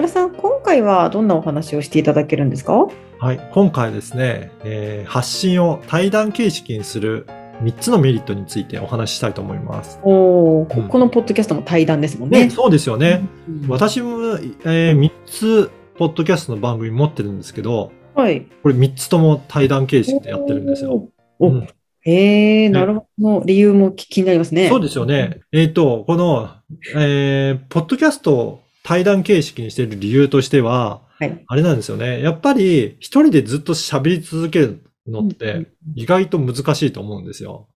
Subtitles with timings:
[0.00, 2.88] 岡田さん今回はどんなお話をしていただけるんですか？
[3.18, 7.26] はい、今回ですね、えー発信を対談形式にする
[7.62, 10.00] 3つのメリットについてお話ししたいと思います。
[10.02, 12.44] おお、こうんこのポッドキャストも対談ですもんね。
[12.44, 13.28] ね、そうですよね。
[13.46, 18.46] うん私も、え3つ、ポッドキャストの番組持ってるんですけど、はい。
[18.62, 21.10] これ3つとも対談形式でやってるんですよ。
[21.38, 21.48] お。
[21.50, 21.66] う
[22.06, 23.42] え、なるほど。
[23.44, 24.70] 理由も気になりますね。
[24.70, 25.40] そうですよね。
[25.52, 26.48] えっ、と、この、
[26.96, 31.44] えーポッドキャストを対談形式にしている理由としては、はい。
[31.46, 32.20] あれなんですよね。
[32.20, 37.68] やっぱり一人でずっと喋り続けるのって意外と難しいと思うんですよ。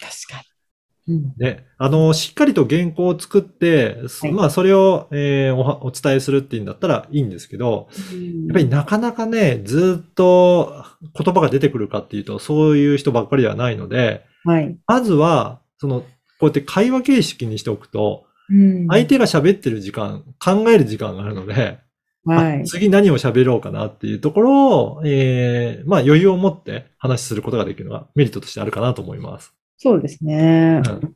[0.00, 0.42] 確か
[1.06, 1.14] に。
[1.14, 1.34] うん。
[1.38, 1.66] ね。
[1.78, 7.86] あの、しっかりと原稿を作って、はいまあそれを、えーおはお伝えするっていうんだったらいいんですけど、
[8.48, 10.84] やっぱりなかなかね、ずっと
[11.16, 14.76] 言葉が出てくるかっていうと、そういう人ばっかりではないので、はい。
[14.88, 16.06] まずは、その、こ
[16.40, 18.25] うやって会話形式にしておくと、うん
[18.88, 21.78] 相手が喋ってる時間、考える時間があるので、
[22.24, 22.64] はいあ。
[22.64, 29.54] 次何を喋ろうかなっていうところを、えーまあ余裕を持って話することができるのがメリットとしてあるかなと思います。
[29.78, 30.82] そうですね。
[30.84, 31.08] うんうんこ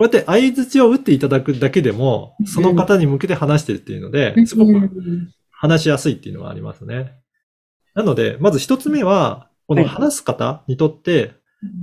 [0.00, 4.72] うやって相槌を打っていただくだけでも、その方に向けて話してるっていうので、すごく
[5.50, 7.14] 話しやすいっていうのがありますね。
[7.94, 11.34] なので、まず一つ目は、このはい話す方にとって、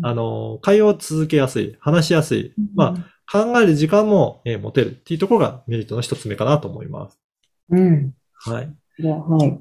[0.04, 7.20] あの、会話を続けやすい、話しやすい、まあ、考える時間も、えー持てるっていうところがメリットの一つ目かなと思います。
[7.70, 8.14] うん。
[8.34, 8.74] はい。
[9.04, 9.60] はい。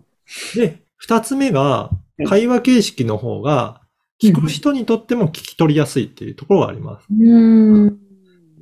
[0.56, 3.82] で、二つ目がい、会話形式の方が、
[4.20, 7.06] 聞く人にとっても聞き取りやすいっていうところがあります。
[7.10, 7.98] うん。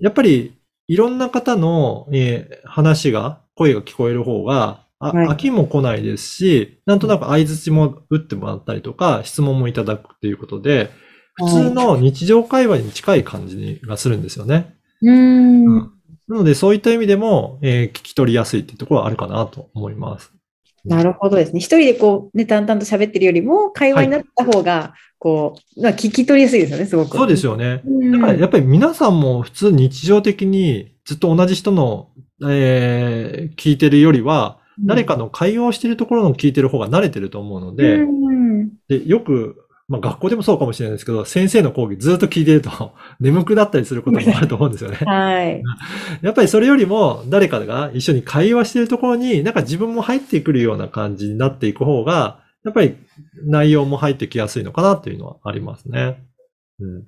[0.01, 0.59] やっぱり、
[0.89, 10.91] いろんな方の、えー話が、声が聞こえる方が、あはい飽きも来ないですし、なんとなく相槌も打ってもらったりとか、質問もいただくっていうことで、
[11.35, 14.76] 普通の日常会話に近い感じがするんですよね。
[15.03, 15.77] うん。
[15.77, 15.91] な
[16.29, 20.33] ので、そういった意味でも、えー聞き取りやすいっていうところはあるかなと思います。
[20.85, 21.59] なるほどですね。
[21.59, 27.17] 一人でこう、ね、淡々と喋ってるよりも、会話になった方が、こう、まあ聞き取りやすいですよね、すごく。
[27.17, 27.83] そうですよね。
[27.85, 28.13] うん。
[28.13, 32.11] だからやっぱり皆さんも普通日常的にずっと同じ人の、
[32.49, 44.97] えー聞いてるよりは、誰かの会話をしているところの聞いてる方が慣れてると思うので、うんでよく、まあ学校でもそうかもしれないですけど、先生の講義ずっと聞いてると 眠くなったりすることもあると思うんですよね。
[44.97, 45.63] はい。
[46.23, 52.97] やっぱりそれよりも誰かが一緒に会話しているところになんか自分も入ってくるような感じになっていく方が、やっぱり
[53.45, 56.25] 内容も入ってきやすいのかなっていうのはありますね。
[56.81, 57.05] うん。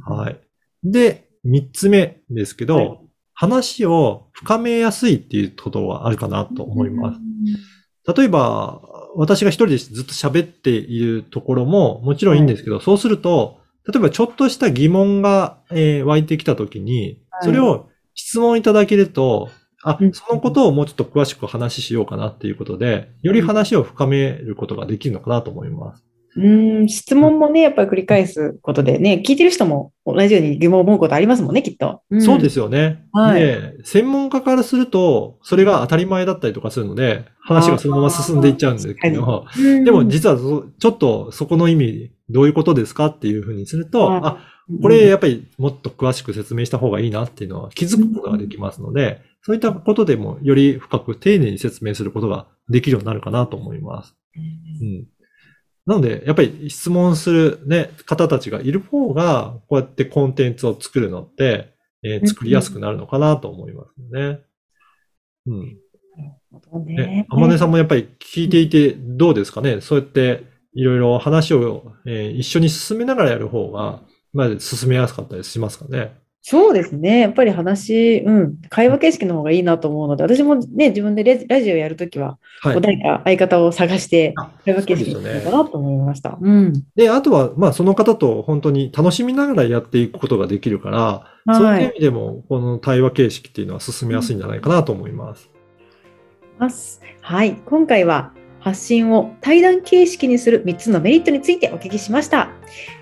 [0.00, 0.38] はい。
[0.84, 2.98] で、三つ目ですけど、はい
[3.34, 7.20] 話を深めやすいっていうことはあるかなと思います。
[8.16, 8.80] 例えば、
[9.16, 17.44] 私が一人でずっと喋っているところももちろんいいんですけど、そうすると、例えばちょっとした疑問が、えー湧いてきたときに、はい。
[17.44, 19.50] それを質問いただけると、
[19.84, 26.04] あうん、そのことをもうちょっと詳しく話しようかなっていうことで、より話を深めることができるのかなと思います。
[26.34, 32.00] うん、質問もね、やっぱり繰り返すことでね、聞いてる人も同じように疑問を思うことありますもんね、きっと。。
[32.20, 33.04] そうですすよね。
[33.12, 44.38] はいで、専門家からすると、それが当たり前だったりとかするので、話がそのまま進んでいっちゃうんですけど、うんでも実はそちょっとそこの意味、どういうことですかっていうふうにすると、はいあ、
[44.80, 54.14] これやっぱりもっと詳しく説明した方がいいなっていうのは気づくことができますので、そういったことでもより深く丁寧に説明することができるようになるかなと思います。
[54.36, 55.06] うん。
[55.86, 64.40] なので、やっぱり質問するね、方たちがいる方が、こうやってコンテンツを作るのって、えー作りやすくなるのかなと思いますね。
[65.46, 65.54] うん。
[65.60, 69.80] うんねね、天音さんもやっぱり聞いていてどうですかね？
[69.80, 74.02] そうやっていろいろ話を、えー一緒に進めながらやる方が、
[74.32, 76.12] まあ、進めやすかったりしますかね？
[76.44, 77.20] そうですね。
[77.20, 82.80] やっぱり話、うん、会話形式の方がいいなと思うので、私もね、自分でラジオやるときは、はい。
[82.80, 86.36] 誰か相方を探して、あ会話形式にかなと思いました。
[86.40, 86.84] うん。
[86.96, 95.48] で、あとは、まあ、その方と本当に楽しみながらやっていくことができるから、そういう意味でも、この対話形式っていうのは進めやすいんじゃないかなと思います。
[96.58, 97.00] ます。
[97.20, 97.54] はい。
[97.64, 102.51] 今回は発信を対談形式にする3つのメリットについてお聞きしました。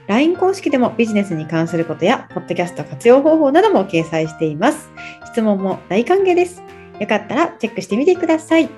[0.07, 4.91] LINE 公式でもビジネスに関することや、ポッドキャスト活用方法なども掲載しています。
[5.27, 6.63] 質問も大歓迎です。
[6.99, 8.69] よかったらチェックしてみてください。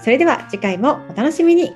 [0.00, 1.74] それでは次回もお楽しみに。